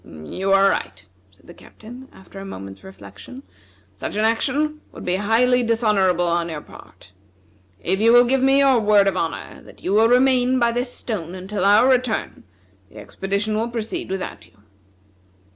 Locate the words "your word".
8.57-9.07